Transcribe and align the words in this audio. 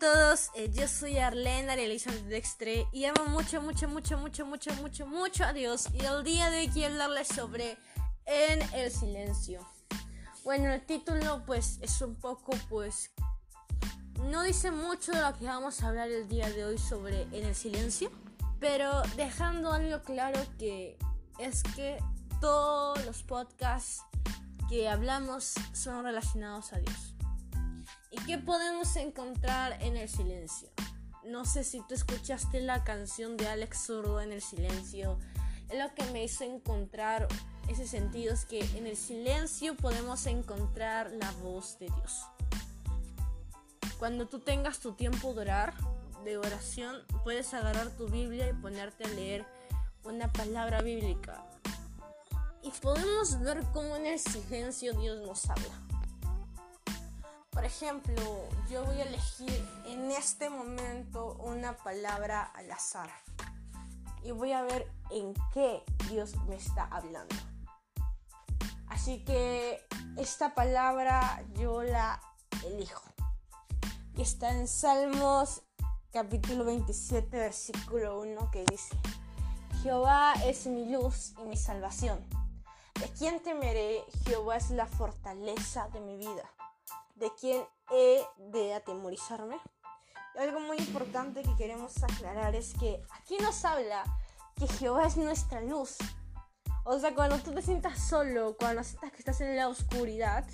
todos, 0.00 0.50
eh, 0.54 0.70
yo 0.72 0.88
soy 0.88 1.18
Arlena 1.18 1.74
Elizabeth 1.74 2.24
Dextre 2.24 2.88
y 2.90 3.04
amo 3.04 3.26
mucho, 3.26 3.60
mucho, 3.60 3.86
mucho, 3.86 4.16
mucho, 4.16 4.46
mucho, 4.46 4.72
mucho, 4.76 5.06
mucho 5.06 5.44
a 5.44 5.52
Dios. 5.52 5.88
Y 5.92 6.02
el 6.02 6.24
día 6.24 6.48
de 6.48 6.60
hoy 6.60 6.68
quiero 6.68 6.94
hablarles 6.94 7.28
sobre 7.28 7.76
En 8.24 8.62
el 8.72 8.90
silencio. 8.90 9.60
Bueno, 10.42 10.72
el 10.72 10.80
título 10.86 11.42
pues 11.44 11.78
es 11.82 12.00
un 12.00 12.14
poco 12.14 12.52
pues... 12.70 13.10
No 14.24 14.42
dice 14.42 14.70
mucho 14.70 15.12
de 15.12 15.20
lo 15.20 15.36
que 15.36 15.44
vamos 15.44 15.82
a 15.82 15.88
hablar 15.88 16.10
el 16.10 16.26
día 16.28 16.48
de 16.48 16.64
hoy 16.64 16.78
sobre 16.78 17.22
En 17.24 17.44
el 17.44 17.54
silencio, 17.54 18.10
pero 18.58 19.02
dejando 19.16 19.70
algo 19.70 20.02
claro 20.02 20.40
que 20.58 20.98
es 21.38 21.62
que 21.76 21.98
todos 22.40 23.04
los 23.04 23.22
podcasts 23.22 24.02
que 24.70 24.88
hablamos 24.88 25.52
son 25.74 26.04
relacionados 26.04 26.72
a 26.72 26.78
Dios. 26.78 27.19
¿Y 28.30 28.34
qué 28.34 28.38
podemos 28.38 28.94
encontrar 28.94 29.82
en 29.82 29.96
el 29.96 30.08
silencio? 30.08 30.68
No 31.24 31.44
sé 31.44 31.64
si 31.64 31.80
tú 31.88 31.94
escuchaste 31.94 32.60
la 32.60 32.84
canción 32.84 33.36
de 33.36 33.48
Alex 33.48 33.86
Zurdo 33.86 34.20
en 34.20 34.30
el 34.30 34.40
silencio. 34.40 35.18
Es 35.68 35.76
lo 35.76 35.92
que 35.96 36.04
me 36.12 36.22
hizo 36.22 36.44
encontrar 36.44 37.26
ese 37.66 37.88
sentido, 37.88 38.32
es 38.32 38.44
que 38.44 38.60
en 38.76 38.86
el 38.86 38.96
silencio 38.96 39.76
podemos 39.76 40.26
encontrar 40.26 41.10
la 41.10 41.32
voz 41.42 41.80
de 41.80 41.86
Dios. 41.86 42.24
Cuando 43.98 44.28
tú 44.28 44.38
tengas 44.38 44.78
tu 44.78 44.92
tiempo 44.92 45.34
de 45.34 45.40
orar, 45.40 45.74
de 46.22 46.38
oración, 46.38 46.98
puedes 47.24 47.52
agarrar 47.52 47.90
tu 47.96 48.06
Biblia 48.06 48.48
y 48.48 48.52
ponerte 48.52 49.06
a 49.06 49.08
leer 49.08 49.44
una 50.04 50.32
palabra 50.32 50.82
bíblica. 50.82 51.44
Y 52.62 52.70
podemos 52.80 53.40
ver 53.40 53.64
cómo 53.72 53.96
en 53.96 54.06
el 54.06 54.20
silencio 54.20 54.92
Dios 54.94 55.20
nos 55.26 55.50
habla. 55.50 55.89
Por 57.60 57.66
ejemplo, 57.66 58.48
yo 58.70 58.86
voy 58.86 59.02
a 59.02 59.04
elegir 59.04 59.68
en 59.84 60.10
este 60.12 60.48
momento 60.48 61.34
una 61.40 61.76
palabra 61.76 62.44
al 62.54 62.70
azar 62.72 63.10
y 64.24 64.30
voy 64.30 64.52
a 64.52 64.62
ver 64.62 64.90
en 65.10 65.34
qué 65.52 65.84
Dios 66.08 66.36
me 66.48 66.56
está 66.56 66.84
hablando. 66.84 67.36
Así 68.86 69.22
que 69.26 69.86
esta 70.16 70.54
palabra 70.54 71.44
yo 71.52 71.82
la 71.82 72.22
elijo. 72.64 73.02
Y 74.16 74.22
está 74.22 74.52
en 74.52 74.66
Salmos 74.66 75.60
capítulo 76.14 76.64
27 76.64 77.36
versículo 77.36 78.22
1 78.22 78.50
que 78.52 78.64
dice, 78.64 78.96
Jehová 79.82 80.32
es 80.46 80.66
mi 80.66 80.90
luz 80.90 81.34
y 81.38 81.42
mi 81.42 81.58
salvación. 81.58 82.26
¿De 82.94 83.06
quién 83.18 83.42
temeré? 83.42 84.02
Jehová 84.24 84.56
es 84.56 84.70
la 84.70 84.86
fortaleza 84.86 85.90
de 85.90 86.00
mi 86.00 86.16
vida 86.16 86.50
de 87.20 87.30
quién 87.38 87.62
he 87.90 88.22
de 88.50 88.74
atemorizarme. 88.74 89.56
algo 90.38 90.58
muy 90.60 90.78
importante 90.78 91.42
que 91.42 91.54
queremos 91.56 92.02
aclarar 92.02 92.54
es 92.56 92.72
que 92.74 93.02
aquí 93.10 93.36
nos 93.42 93.62
habla 93.64 94.04
que 94.56 94.66
Jehová 94.66 95.06
es 95.06 95.18
nuestra 95.18 95.60
luz. 95.60 95.98
O 96.84 96.98
sea, 96.98 97.14
cuando 97.14 97.38
tú 97.38 97.52
te 97.52 97.60
sientas 97.60 97.98
solo, 97.98 98.56
cuando 98.58 98.82
sientas 98.82 99.12
que 99.12 99.18
estás 99.18 99.40
en 99.42 99.54
la 99.54 99.68
oscuridad, 99.68 100.46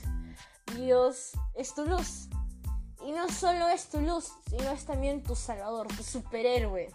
Dios 0.74 1.32
es 1.54 1.72
tu 1.72 1.86
luz. 1.86 2.28
Y 3.04 3.12
no 3.12 3.28
solo 3.28 3.68
es 3.68 3.88
tu 3.88 4.00
luz, 4.00 4.32
sino 4.50 4.70
es 4.72 4.84
también 4.84 5.22
tu 5.22 5.36
salvador, 5.36 5.86
tu 5.86 6.02
superhéroe. 6.02 6.90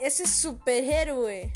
Ese 0.00 0.26
superhéroe. 0.26 1.52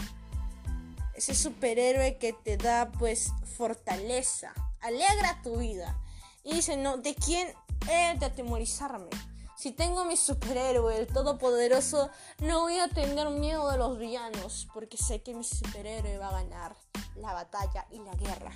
Ese 1.14 1.34
superhéroe 1.34 2.18
que 2.18 2.34
te 2.34 2.58
da 2.58 2.92
pues 2.98 3.32
fortaleza. 3.56 4.52
Alegra 4.82 5.40
tu 5.42 5.56
vida. 5.56 5.98
Y 6.44 6.54
dice, 6.54 6.76
no, 6.76 6.98
¿de 6.98 7.14
quién 7.14 7.48
he 7.90 8.18
de 8.18 8.26
atemorizarme? 8.26 9.08
Si 9.56 9.72
tengo 9.72 10.04
mi 10.04 10.16
superhéroe, 10.16 10.98
el 10.98 11.06
todopoderoso, 11.06 12.10
no 12.40 12.60
voy 12.60 12.78
a 12.78 12.88
tener 12.88 13.30
miedo 13.30 13.70
de 13.70 13.78
los 13.78 13.98
villanos, 13.98 14.68
porque 14.74 14.98
sé 14.98 15.22
que 15.22 15.34
mi 15.34 15.42
superhéroe 15.42 16.18
va 16.18 16.28
a 16.28 16.42
ganar 16.42 16.76
la 17.16 17.32
batalla 17.32 17.86
y 17.90 17.98
la 18.00 18.14
guerra. 18.14 18.52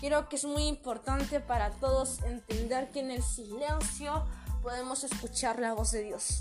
Creo 0.00 0.28
que 0.28 0.36
es 0.36 0.44
muy 0.44 0.68
importante 0.68 1.40
para 1.40 1.70
todos 1.72 2.22
entender 2.22 2.90
que 2.92 3.00
en 3.00 3.10
el 3.10 3.22
silencio 3.22 4.24
podemos 4.62 5.02
escuchar 5.02 5.58
la 5.58 5.72
voz 5.72 5.90
de 5.90 6.04
Dios. 6.04 6.38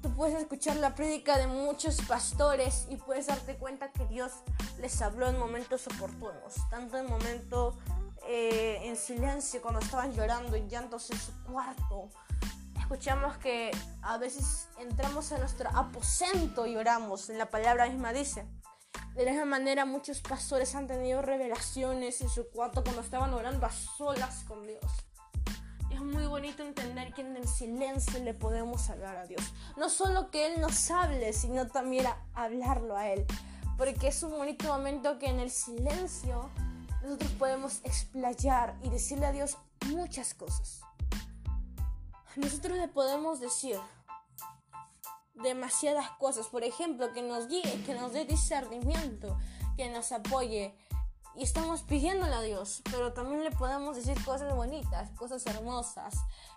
Tú 0.00 0.14
puedes 0.14 0.38
escuchar 0.38 0.76
la 0.76 0.94
prédica 0.94 1.38
de 1.38 1.46
muchos 1.46 1.96
pastores 2.02 2.86
y 2.90 2.96
puedes 2.96 3.26
darte 3.26 3.56
cuenta 3.56 3.90
que 3.90 4.06
Dios 4.06 4.30
les 4.78 5.00
habló 5.02 5.28
en 5.28 5.38
momentos 5.38 5.86
oportunos, 5.86 6.54
tanto 6.70 6.98
en 6.98 7.06
momentos 7.06 7.74
eh, 8.26 8.80
en 8.82 8.96
silencio 8.96 9.60
cuando 9.60 9.80
estaban 9.80 10.12
llorando 10.12 10.56
y 10.56 10.66
llantos 10.68 11.10
en 11.10 11.18
su 11.18 11.32
cuarto. 11.44 12.08
Escuchamos 12.78 13.38
que 13.38 13.70
a 14.02 14.18
veces 14.18 14.68
entramos 14.78 15.32
a 15.32 15.38
nuestro 15.38 15.70
aposento 15.70 16.66
y 16.66 16.76
oramos, 16.76 17.28
la 17.30 17.50
palabra 17.50 17.88
misma 17.88 18.12
dice. 18.12 18.46
De 19.14 19.24
la 19.24 19.30
misma 19.30 19.46
manera 19.46 19.84
muchos 19.84 20.20
pastores 20.20 20.74
han 20.74 20.86
tenido 20.86 21.22
revelaciones 21.22 22.20
en 22.20 22.28
su 22.28 22.48
cuarto 22.50 22.82
cuando 22.82 23.00
estaban 23.00 23.32
orando 23.32 23.66
a 23.66 23.70
solas 23.70 24.44
con 24.44 24.66
Dios. 24.66 24.84
es 25.90 26.00
muy 26.00 26.26
bonito 26.26 26.62
entender 26.62 27.14
que 27.14 27.22
en 27.22 27.36
el 27.36 27.48
silencio 27.48 28.22
le 28.22 28.34
podemos 28.34 28.90
hablar 28.90 29.16
a 29.16 29.26
Dios. 29.26 29.42
No 29.76 29.88
solo 29.88 30.30
que 30.30 30.46
Él 30.46 30.60
nos 30.60 30.90
hable, 30.90 31.32
sino 31.32 31.66
también 31.68 32.06
hablarlo 32.34 32.96
a 32.96 33.08
Él. 33.08 33.24
Porque 33.78 34.08
es 34.08 34.22
un 34.22 34.32
bonito 34.32 34.66
momento 34.66 35.18
que 35.18 35.26
en 35.26 35.40
el 35.40 35.50
silencio 35.50 36.50
nosotros 37.04 37.32
podemos 37.32 37.80
explayar 37.84 38.74
y 38.82 38.88
decirle 38.88 39.26
a 39.26 39.32
Dios 39.32 39.58
muchas 39.88 40.32
cosas. 40.32 40.80
Nosotros 42.36 42.78
le 42.78 42.88
podemos 42.88 43.40
decir 43.40 43.78
demasiadas 45.34 46.10
cosas, 46.12 46.46
por 46.46 46.64
ejemplo, 46.64 47.12
que 47.12 47.22
nos 47.22 47.48
guíe, 47.48 47.82
que 47.84 47.94
nos 47.94 48.12
dé 48.12 48.24
discernimiento, 48.24 49.36
que 49.76 49.90
nos 49.90 50.12
apoye. 50.12 50.74
Y 51.36 51.42
estamos 51.42 51.82
pidiéndole 51.82 52.34
a 52.34 52.40
Dios, 52.40 52.80
pero 52.90 53.12
también 53.12 53.44
le 53.44 53.50
podemos 53.50 53.96
decir 53.96 54.16
cosas 54.24 54.54
bonitas, 54.54 55.10
cosas 55.18 55.44
hermosas, 55.46 56.14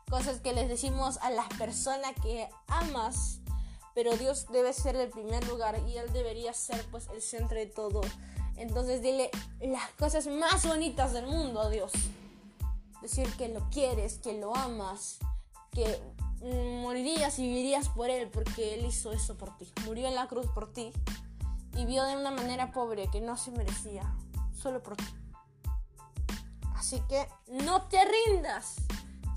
cosas 0.09 0.40
que 0.40 0.53
les 0.53 0.69
decimos 0.69 1.18
a 1.18 1.29
las 1.29 1.47
personas 1.58 2.14
que 2.22 2.47
amas, 2.68 3.40
pero 3.94 4.16
Dios 4.16 4.47
debe 4.52 4.72
ser 4.72 4.96
el 4.96 5.09
primer 5.09 5.46
lugar 5.47 5.78
y 5.88 5.97
Él 5.97 6.14
debería 6.14 6.53
ser 6.53 6.85
pues 6.90 7.08
el 7.14 7.22
centro 7.22 7.58
de 7.58 7.66
todo. 7.66 8.02
Entonces 8.57 9.01
dile 9.01 9.29
las 9.62 9.90
cosas 9.91 10.28
más 10.28 10.66
bonitas 10.68 11.13
del 11.13 11.28
mundo 11.28 11.62
a 11.62 11.69
Dios. 11.69 11.91
Decir 13.01 13.31
que 13.38 13.47
lo 13.50 13.69
quieres, 13.69 14.18
que 14.18 14.40
lo 14.40 14.56
amas, 14.56 15.19
que 15.72 16.01
morirías 16.81 17.38
y 17.40 17.47
vivirías 17.47 17.90
por 17.90 18.09
Él 18.09 18.29
porque 18.29 18.75
Él 18.75 18.85
hizo 18.85 19.12
eso 19.12 19.38
por 19.38 19.56
ti. 19.57 19.72
Murió 19.85 20.07
en 20.07 20.16
la 20.16 20.28
cruz 20.28 20.47
por 20.47 20.73
ti 20.73 20.91
y 21.75 21.85
vio 21.85 22.03
de 22.03 22.16
una 22.16 22.31
manera 22.31 22.72
pobre 22.72 23.07
que 23.12 23.22
no 23.22 23.38
se 23.38 23.51
merecía, 23.51 24.12
solo 24.51 24.81
por 24.81 24.97
ti. 24.97 25.06
Así 26.75 27.01
que 27.07 27.28
no 27.47 27.84
te 27.84 28.00
rindas. 28.06 28.75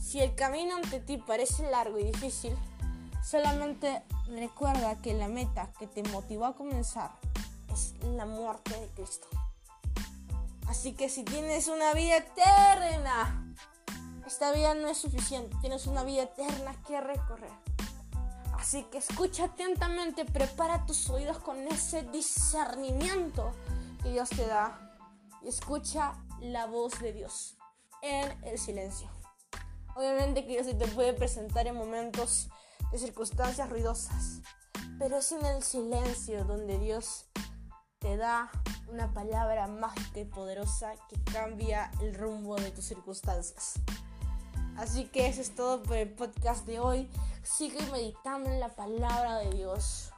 Si 0.01 0.21
el 0.21 0.35
camino 0.35 0.77
ante 0.77 1.01
ti 1.01 1.19
parece 1.19 1.71
largo 1.71 1.99
y 1.99 2.05
difícil, 2.05 2.55
solamente 3.23 4.03
recuerda 4.29 4.97
que 4.99 5.15
la 5.15 5.29
meta 5.29 5.73
que 5.79 5.87
te 5.87 6.03
motivó 6.05 6.47
a 6.47 6.55
comenzar 6.55 7.11
la 8.17 8.27
muerte 8.27 8.79
de 8.79 8.89
Cristo. 8.89 9.29
Así 10.69 10.93
que 10.93 11.09
si 11.09 11.25
tienes 11.25 11.69
una 11.69 11.95
vida 11.95 12.19
eterna, 12.19 13.55
esta 14.27 14.53
vida 14.53 14.75
no 14.75 14.89
es 14.89 14.99
suficiente, 14.99 15.57
tienes 15.61 15.87
una 15.87 16.05
vida 16.05 16.23
eterna 16.23 16.75
que 16.87 17.01
recorrer. 17.01 17.51
Así 18.55 18.85
que 18.85 18.99
escucha 18.99 19.47
atentamente, 19.47 20.25
prepara 20.25 20.87
tus 20.87 21.11
oídos 21.11 21.39
con 21.39 21.59
ese 21.69 22.03
discernimiento 22.05 23.53
que 24.03 24.11
Dios 24.11 24.29
te 24.31 24.47
da 24.47 24.79
y 25.43 25.49
escucha 25.49 26.15
la 26.41 26.67
voz 26.67 27.01
de 27.01 27.13
Dios 27.13 27.57
en 28.03 28.31
el 28.45 28.59
silencio. 28.59 29.09
Obviamente 29.97 30.47
que 30.47 30.53
Dios 30.53 30.67
se 30.67 30.75
te 30.75 30.87
puede 30.89 31.13
presentar 31.15 31.67
en 31.67 31.75
momentos 31.75 32.49
de 32.93 32.99
circunstancias 32.99 33.69
ruidosas, 33.69 34.41
pero 34.99 35.19
es 35.19 35.33
en 35.33 35.45
el 35.47 35.63
silencio 35.63 36.45
donde 36.45 36.79
Dios 36.79 37.30
te 38.01 38.17
da 38.17 38.51
una 38.89 39.13
palabra 39.13 39.69
mágica 39.69 40.21
y 40.21 40.25
poderosa 40.25 40.95
que 41.09 41.23
cambia 41.33 41.91
el 42.01 42.15
rumbo 42.15 42.57
de 42.57 42.71
tus 42.71 42.87
circunstancias. 42.87 43.75
Así 44.77 45.05
que 45.05 45.29
eso 45.29 45.43
es 45.43 45.55
todo 45.55 45.83
por 45.83 45.97
el 45.97 46.09
podcast 46.09 46.67
de 46.67 46.81
hoy. 46.81 47.09
Sigue 47.43 47.81
meditando 47.93 48.51
en 48.51 48.59
la 48.59 48.71
palabra 48.71 49.37
de 49.39 49.51
Dios. 49.51 50.13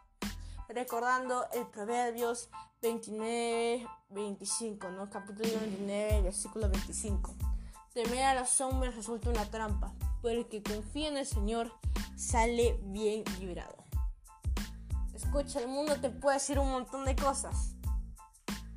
Recordando 0.69 1.45
el 1.53 1.67
Proverbios 1.67 2.49
29, 2.81 3.87
25, 4.11 4.91
¿no? 4.91 5.11
Capítulo 5.11 5.51
29, 5.61 6.23
versículo 6.23 6.71
25. 6.71 7.35
Temer 7.93 8.25
a 8.25 8.41
los 8.41 8.61
hombres 8.61 8.95
resulta 8.95 9.29
una 9.29 9.51
trampa, 9.51 9.93
pero 10.23 10.41
el 10.41 10.49
que 10.49 10.63
confía 10.63 11.09
en 11.09 11.17
el 11.19 11.27
Señor 11.27 11.73
sale 12.17 12.79
bien 12.85 13.25
librado. 13.41 13.82
Escucha, 15.25 15.61
el 15.61 15.69
mundo 15.69 15.97
te 16.01 16.11
puede 16.11 16.37
decir 16.37 16.59
un 16.59 16.71
montón 16.71 17.05
de 17.05 17.17
cosas, 17.17 17.75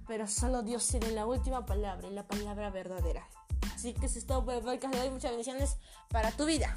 pero 0.08 0.28
solo 0.28 0.62
Dios 0.62 0.88
tiene 0.88 1.12
la 1.12 1.26
última 1.26 1.66
palabra 1.66 2.08
y 2.08 2.12
la 2.12 2.28
palabra 2.28 2.70
verdadera. 2.70 3.28
Así 3.74 3.94
que 3.94 4.08
si 4.08 4.20
es 4.20 4.26
todo 4.26 4.46
por 4.46 4.54
el 4.54 4.62
podcast 4.62 4.94
de 4.94 5.02
hoy. 5.02 5.10
Muchas 5.10 5.32
bendiciones 5.32 5.78
para 6.10 6.32
tu 6.32 6.46
vida. 6.46 6.76